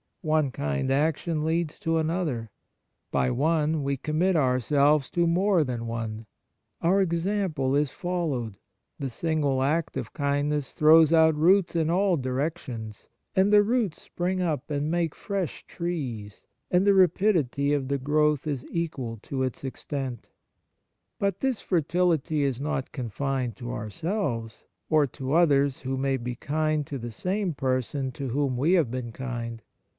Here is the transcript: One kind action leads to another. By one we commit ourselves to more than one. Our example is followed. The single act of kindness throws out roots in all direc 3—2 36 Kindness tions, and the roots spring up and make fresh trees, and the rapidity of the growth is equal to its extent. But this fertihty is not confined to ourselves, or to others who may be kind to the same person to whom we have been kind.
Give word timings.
One 0.23 0.51
kind 0.51 0.91
action 0.91 1.43
leads 1.45 1.79
to 1.79 1.97
another. 1.97 2.51
By 3.11 3.31
one 3.31 3.83
we 3.83 3.97
commit 3.97 4.35
ourselves 4.35 5.09
to 5.11 5.25
more 5.25 5.63
than 5.63 5.87
one. 5.87 6.27
Our 6.79 7.01
example 7.01 7.75
is 7.75 7.89
followed. 7.89 8.57
The 8.99 9.09
single 9.09 9.63
act 9.63 9.97
of 9.97 10.13
kindness 10.13 10.73
throws 10.73 11.11
out 11.11 11.35
roots 11.35 11.75
in 11.75 11.89
all 11.89 12.17
direc 12.17 12.53
3—2 12.57 12.59
36 12.65 12.65
Kindness 12.65 12.97
tions, 12.97 13.07
and 13.35 13.53
the 13.53 13.63
roots 13.63 14.01
spring 14.01 14.41
up 14.41 14.69
and 14.71 14.91
make 14.91 15.15
fresh 15.15 15.65
trees, 15.67 16.45
and 16.71 16.85
the 16.85 16.93
rapidity 16.93 17.73
of 17.73 17.87
the 17.87 17.99
growth 17.99 18.45
is 18.45 18.65
equal 18.71 19.17
to 19.23 19.41
its 19.41 19.63
extent. 19.63 20.29
But 21.19 21.39
this 21.41 21.63
fertihty 21.63 22.41
is 22.41 22.59
not 22.61 22.91
confined 22.91 23.55
to 23.57 23.71
ourselves, 23.71 24.63
or 24.89 25.05
to 25.07 25.33
others 25.33 25.79
who 25.79 25.95
may 25.97 26.17
be 26.17 26.35
kind 26.35 26.85
to 26.87 26.97
the 26.99 27.11
same 27.11 27.53
person 27.53 28.11
to 28.13 28.29
whom 28.29 28.57
we 28.57 28.73
have 28.73 28.89
been 28.91 29.11
kind. 29.11 29.61